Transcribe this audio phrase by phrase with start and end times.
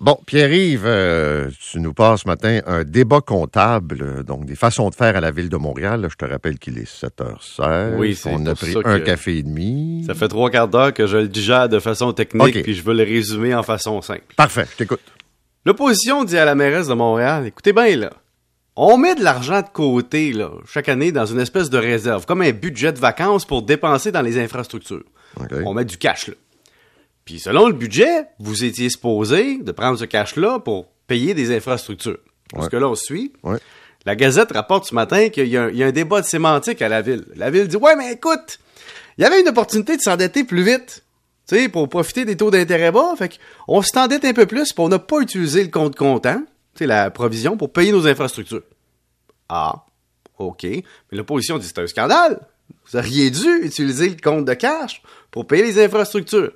[0.00, 4.88] Bon, Pierre-Yves, euh, tu nous passes ce matin un débat comptable, euh, donc des façons
[4.88, 6.08] de faire à la Ville de Montréal.
[6.10, 7.96] Je te rappelle qu'il est 7h16.
[7.98, 10.04] Oui, c'est On a pris un café et demi.
[10.06, 12.94] Ça fait trois quarts d'heure que je le digère de façon technique, puis je veux
[12.94, 14.24] le résumer en façon simple.
[14.36, 15.02] Parfait, je t'écoute.
[15.66, 18.10] L'opposition dit à la mairesse de Montréal, écoutez bien là,
[18.76, 22.40] on met de l'argent de côté là, chaque année dans une espèce de réserve, comme
[22.40, 25.04] un budget de vacances pour dépenser dans les infrastructures.
[25.66, 26.34] On met du cash là.
[27.30, 32.18] Puis selon le budget, vous étiez supposé de prendre ce cash-là pour payer des infrastructures.
[32.52, 32.70] Parce Ouais.
[32.72, 33.32] que là, on suit.
[33.44, 33.58] Ouais.
[34.04, 36.26] La Gazette rapporte ce matin qu'il y, a un- il y a un débat de
[36.26, 37.24] sémantique à la ville.
[37.36, 38.58] La ville dit Ouais, mais écoute,
[39.16, 41.04] il y avait une opportunité de s'endetter plus vite.
[41.46, 43.14] Tu sais, pour profiter des taux d'intérêt bas.
[43.16, 46.38] Fait qu'on s'endette un peu plus, puis on n'a pas utilisé le compte comptant,
[46.74, 48.62] tu sais, la provision, pour payer nos infrastructures.
[49.48, 49.84] Ah,
[50.38, 50.64] OK.
[50.64, 52.40] Mais l'opposition dit c'est un scandale.
[52.90, 56.50] Vous auriez dû utiliser le compte de cash pour payer les infrastructures.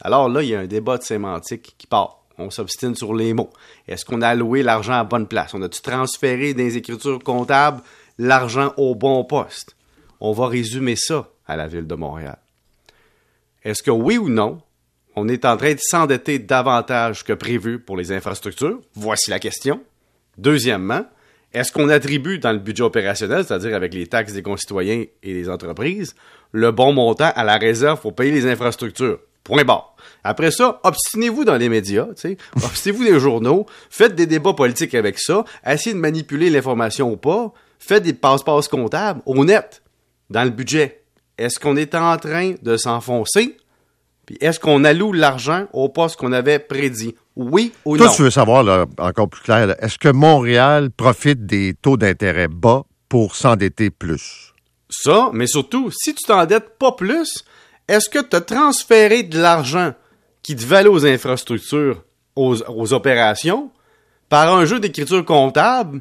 [0.00, 2.22] Alors là, il y a un débat de sémantique qui part.
[2.38, 3.50] On s'obstine sur les mots.
[3.88, 5.54] Est-ce qu'on a alloué l'argent à bonne place?
[5.54, 7.82] On a-tu transféré des écritures comptables
[8.18, 9.74] l'argent au bon poste?
[10.20, 12.38] On va résumer ça à la ville de Montréal.
[13.64, 14.60] Est-ce que oui ou non,
[15.16, 18.80] on est en train de s'endetter davantage que prévu pour les infrastructures?
[18.94, 19.80] Voici la question.
[20.36, 21.06] Deuxièmement,
[21.54, 25.48] est-ce qu'on attribue dans le budget opérationnel, c'est-à-dire avec les taxes des concitoyens et des
[25.48, 26.14] entreprises,
[26.52, 29.20] le bon montant à la réserve pour payer les infrastructures?
[29.46, 29.94] Point barre.
[30.24, 32.08] Après ça, obstinez-vous dans les médias,
[32.56, 37.52] obstinez-vous des journaux, faites des débats politiques avec ça, essayez de manipuler l'information ou pas,
[37.78, 39.84] faites des passe-passe comptables, honnêtes,
[40.28, 41.04] dans le budget.
[41.38, 43.56] Est-ce qu'on est en train de s'enfoncer?
[44.26, 47.14] Puis est-ce qu'on alloue l'argent au poste qu'on avait prédit?
[47.36, 48.12] Oui ou Toi, non?
[48.12, 52.82] tu veux savoir, là, encore plus clair, est-ce que Montréal profite des taux d'intérêt bas
[53.08, 54.52] pour s'endetter plus?
[54.90, 57.44] Ça, mais surtout, si tu t'endettes pas plus,
[57.88, 59.92] est-ce que tu as transféré de l'argent
[60.42, 62.02] qui devait aller aux infrastructures,
[62.34, 63.70] aux, aux opérations,
[64.28, 66.00] par un jeu d'écriture comptable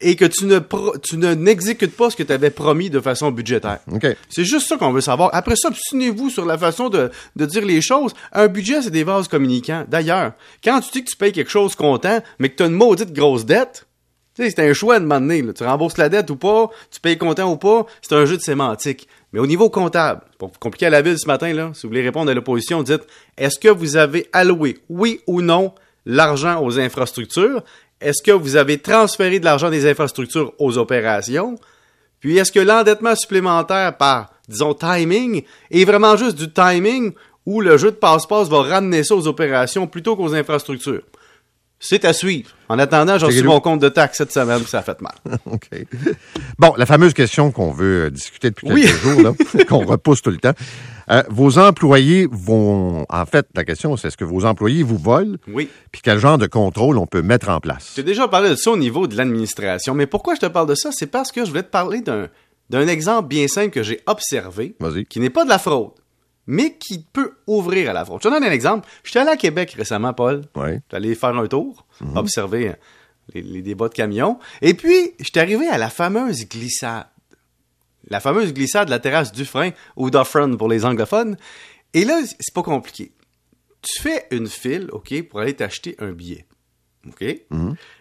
[0.00, 3.00] et que tu ne, pro- tu ne n'exécutes pas ce que tu avais promis de
[3.00, 3.80] façon budgétaire?
[3.92, 4.06] OK.
[4.28, 5.30] C'est juste ça qu'on veut savoir.
[5.34, 8.14] Après ça, obstinez-vous sur la façon de, de dire les choses.
[8.32, 9.84] Un budget, c'est des vases communicants.
[9.88, 10.32] D'ailleurs,
[10.64, 13.12] quand tu dis que tu payes quelque chose comptant, mais que tu as une maudite
[13.12, 13.86] grosse dette,
[14.36, 15.44] tu sais, c'est un choix de m'amener.
[15.52, 18.42] Tu rembourses la dette ou pas, tu payes comptant ou pas, c'est un jeu de
[18.42, 19.08] sémantique.
[19.32, 22.02] Mais au niveau comptable, pour compliquer à la ville ce matin, là, si vous voulez
[22.02, 23.02] répondre à l'opposition, dites
[23.36, 25.72] est-ce que vous avez alloué, oui ou non,
[26.06, 27.62] l'argent aux infrastructures?
[28.00, 31.56] Est-ce que vous avez transféré de l'argent des infrastructures aux opérations?
[32.20, 37.12] Puis est-ce que l'endettement supplémentaire par, disons, timing, est vraiment juste du timing
[37.46, 41.02] ou le jeu de passe-passe va ramener ça aux opérations plutôt qu'aux infrastructures?
[41.82, 42.50] C'est à suivre.
[42.68, 45.14] En attendant, j'ai reçu mon compte de taxe cette semaine, ça a fait mal.
[45.46, 45.68] OK.
[46.58, 49.34] Bon, la fameuse question qu'on veut euh, discuter depuis quelques jours,
[49.68, 50.52] qu'on repousse tout le temps.
[51.10, 53.06] Euh, vos employés vont.
[53.08, 55.36] En fait, la question, c'est est-ce que vos employés vous volent?
[55.48, 55.70] Oui.
[55.90, 57.94] Puis quel genre de contrôle on peut mettre en place?
[57.96, 60.74] J'ai déjà parlé de ça au niveau de l'administration, mais pourquoi je te parle de
[60.74, 60.90] ça?
[60.92, 62.28] C'est parce que je voulais te parler d'un,
[62.68, 64.76] d'un exemple bien simple que j'ai observé,
[65.08, 65.92] qui n'est pas de la fraude,
[66.50, 68.20] mais qui peut ouvrir à la fraude.
[68.20, 68.88] Je te donne un exemple.
[69.04, 70.42] Je suis allé à Québec récemment, Paul.
[70.56, 70.72] Oui.
[70.72, 72.74] J'étais allé faire un tour, observer euh,
[73.32, 74.40] les, les débats de camions.
[74.60, 77.06] Et puis, je suis arrivé à la fameuse glissade.
[78.08, 81.36] La fameuse glissade de la terrasse du frein, ou d'Offrun pour les anglophones.
[81.94, 83.12] Et là, c'est pas compliqué.
[83.82, 86.46] Tu fais une file, OK, pour aller t'acheter un billet.
[87.06, 87.24] OK?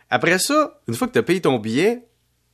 [0.10, 2.08] Après ça, une fois que tu as payé ton billet,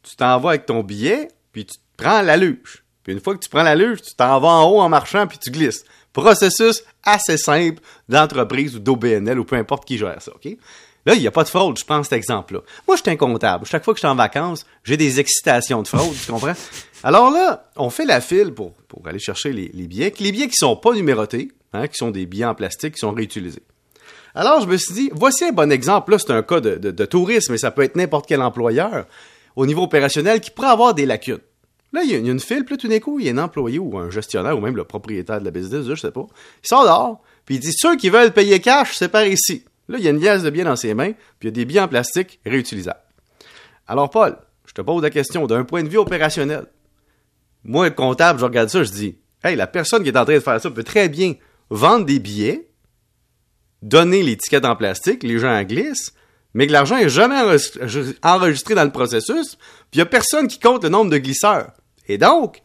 [0.04, 2.84] tu t'en vas avec ton billet, puis tu te prends la luge.
[3.06, 5.28] Puis une fois que tu prends la luge, tu t'en vas en haut en marchant,
[5.28, 5.86] puis tu glisses.
[6.12, 10.58] Processus assez simple d'entreprise ou d'OBNL ou peu importe qui gère ça, OK?
[11.06, 12.62] Là, il n'y a pas de fraude, je prends cet exemple-là.
[12.88, 13.66] Moi, je suis un comptable.
[13.68, 16.56] Chaque fois que je suis en vacances, j'ai des excitations de fraude, tu comprends?
[17.04, 18.74] Alors là, on fait la file pour,
[19.06, 20.12] aller chercher les, les billets.
[20.20, 23.12] Les billets qui sont pas numérotés, hein, qui sont des billets en plastique, qui sont
[23.12, 23.62] réutilisés.
[24.34, 26.12] Alors, je me suis dit, voici un bon exemple.
[26.12, 29.06] Là, c'est un cas de- de tourisme, mais ça peut être n'importe quel employeur
[29.56, 31.40] au niveau opérationnel qui pourrait avoir des lacunes.
[31.96, 33.80] Là, il y a, une file, puis tout d'un coup, il y a un employé
[33.80, 36.28] ou un gestionnaire ou même le propriétaire de la business, je sais pas.
[36.62, 39.64] Il sort dehors, puis il dit, ceux qui veulent payer cash, c'est par ici.
[39.88, 41.52] Là, il y a une liasse de billets dans ses mains, puis il y a
[41.52, 43.00] des billets en plastique réutilisables.
[43.88, 46.66] Alors, Paul, je te pose la question d'un point de vue opérationnel.
[47.64, 50.36] Moi, le comptable, je regarde ça, je dis, hey, la personne qui est en train
[50.36, 51.36] de faire ça peut très bien
[51.70, 52.68] vendre des billets,
[53.82, 56.14] donner l'étiquette en plastique, les gens en glissent,
[56.54, 57.40] mais que l'argent est jamais
[58.22, 59.56] enregistré- dans le processus,
[59.92, 61.72] puis il y a personne qui compte le nombre de glisseurs.
[62.08, 62.62] Et donc,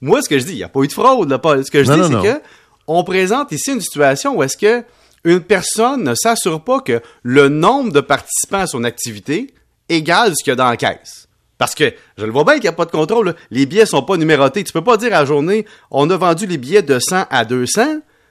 [0.00, 1.64] moi, ce que je dis, il n'y a pas eu de fraude, là, Paul.
[1.64, 2.42] Ce que je Non, dis, c'est que
[2.86, 4.84] on présente ici une situation où est-ce que
[5.24, 9.52] une personne ne s'assure pas que le nombre de participants à son activité
[9.88, 11.28] égale ce qu'il y a dans la caisse.
[11.58, 13.26] Parce que je le vois bien qu'il n'y a pas de contrôle.
[13.26, 13.34] là.
[13.50, 14.62] Les billets sont pas numérotés.
[14.62, 17.44] Tu peux pas dire à la journée, on a vendu les billets de 100 à
[17.44, 17.82] 200,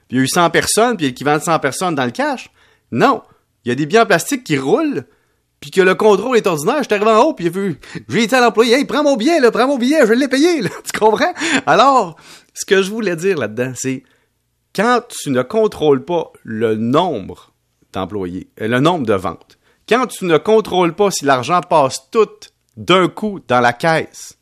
[0.08, 1.96] puis il y a eu 100 personnes, puis il y a l'équivalent de 100 personnes
[1.96, 2.50] dans le cash.
[2.92, 3.22] Non.
[3.66, 5.04] il y a des billets en plastique qui roulent,
[5.60, 7.52] puis que le contrôle est ordinaire, je suis arrivé en haut, puis
[8.08, 10.62] j'ai dit à l'employé, hey, prends mon billet, là, prends mon billet, je l'ai payé,
[10.62, 11.34] là, tu comprends?
[11.66, 12.16] Alors,
[12.54, 14.04] ce que je voulais dire là-dedans, c'est
[14.76, 17.54] quand tu ne contrôles pas le nombre
[17.94, 19.58] d'employés, euh, le nombre de ventes,
[19.90, 22.28] quand tu ne contrôles pas si l'argent passe tout
[22.76, 24.38] d'un coup dans la caisse,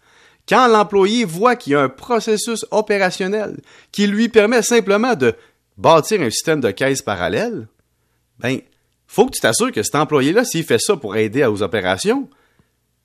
[0.47, 5.35] quand l'employé voit qu'il y a un processus opérationnel qui lui permet simplement de
[5.77, 7.67] bâtir un système de caisse parallèle,
[8.39, 8.59] ben,
[9.07, 12.27] faut que tu t'assures que cet employé-là, s'il fait ça pour aider aux opérations,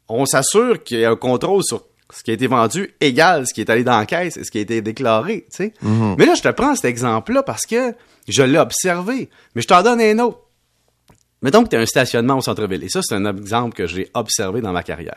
[0.08, 3.54] on s'assure qu'il y a un contrôle sur ce qui a été vendu égal ce
[3.54, 5.74] qui est allé dans la caisse et ce qui a été déclaré, tu sais.
[5.82, 7.94] Mais là, je te prends cet exemple-là parce que
[8.26, 9.30] je l'ai observé.
[9.54, 10.40] Mais je t'en donne un autre.
[11.42, 12.82] Mettons que tu as un stationnement au centre-ville.
[12.84, 15.16] Et ça, c'est un exemple que j'ai observé dans ma carrière.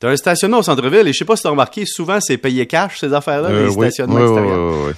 [0.00, 2.18] Tu as un stationnement au centre-ville et je sais pas si tu as remarqué, souvent
[2.20, 3.86] c'est payé cash, ces affaires-là, Euh, les oui.
[3.86, 4.72] stationnements extérieurs.
[4.72, 4.92] oui, oui.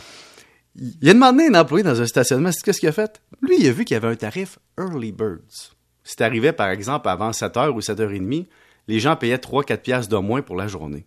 [0.77, 3.21] Il a demandé à un employé dans un stationnement, c'est qu'est-ce qu'il a fait?
[3.43, 5.75] Lui, il a vu qu'il y avait un tarif Early Birds.
[6.05, 8.47] Si t'arrivais, par exemple, avant 7h ou 7h30,
[8.89, 11.07] les gens payaient 3-4 piastres de moins pour la journée.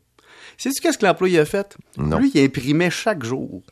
[0.57, 1.75] Sais-tu qu'est-ce que l'employé a fait?
[1.97, 2.19] Non.
[2.19, 3.63] Lui, il imprimait chaque jour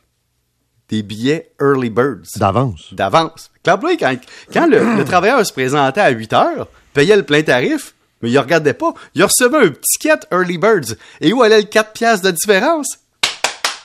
[0.88, 2.92] des billets Early Birds D'avance.
[2.92, 3.50] d'avance.
[3.66, 4.14] L'employé, quand,
[4.52, 8.38] quand le, le travailleur se présentait à 8 heures, payait le plein tarif, mais il
[8.38, 8.92] regardait pas.
[9.14, 10.96] Il recevait un petit ticket Early Birds.
[11.20, 12.98] Et où allait le 4 piastres de différence?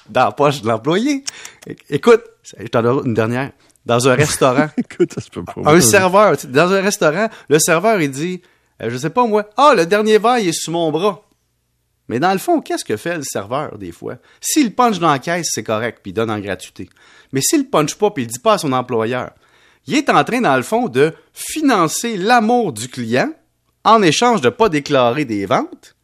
[0.09, 1.23] Dans la poche de l'employé.
[1.89, 3.51] Écoute, je t'en donne une dernière.
[3.85, 5.53] Dans un restaurant, Écoute, ça se peut pas.
[5.65, 8.41] un serveur, dans un restaurant, le serveur, il dit,
[8.81, 11.23] euh, je sais pas moi, ah, le dernier verre, il est sous mon bras.
[12.09, 14.15] Mais dans le fond, qu'est-ce que fait le serveur, des fois?
[14.41, 16.89] S'il punch dans la caisse, c'est correct, puis il donne en gratuité.
[17.31, 19.31] Mais s'il punch pas, puis il dit pas à son employeur,
[19.87, 23.31] il est en train, dans le fond, de financer l'amour du client
[23.83, 25.95] en échange de pas déclarer des ventes.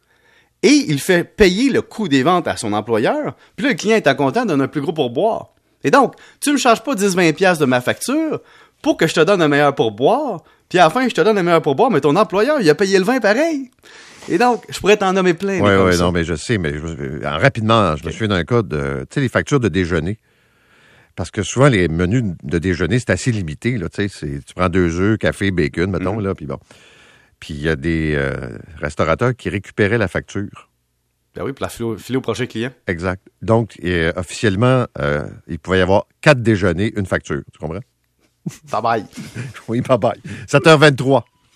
[0.64, 3.34] Et il fait payer le coût des ventes à son employeur.
[3.54, 5.50] Puis là, le client étant content, donne un plus gros pourboire.
[5.84, 8.40] Et donc, tu me charges pas 10-20$ piastres de ma facture
[8.82, 10.42] pour que je te donne un meilleur pourboire.
[10.70, 12.74] Puis à la fin, je te donne un meilleur pourboire, mais ton employeur, il a
[12.74, 13.70] payé le vin pareil.
[14.30, 15.60] Et donc, je pourrais t'en nommer plein.
[15.60, 18.62] Oui, oui, non, mais je sais, mais je- en- rapidement, je me souviens d'un cas
[18.62, 20.18] de, tu sais, les factures de déjeuner.
[21.16, 24.08] Parce que souvent, les menus de déjeuner, c'est assez limité, là, tu
[24.56, 26.24] prends deux œufs, café, bacon, mettons, Mhm.
[26.24, 26.58] là, puis bon.
[27.44, 30.70] Puis il y a des euh, restaurateurs qui récupéraient la facture.
[31.34, 32.70] Ben oui, pour la filer au, prochain client.
[32.86, 33.20] Exact.
[33.42, 37.42] Donc, euh, officiellement, euh, il pouvait y avoir quatre déjeuners, une facture.
[37.52, 37.80] Tu comprends?
[38.72, 39.06] Bye bye.
[39.68, 40.18] Oui, bye bye.
[40.48, 41.24] 7h23.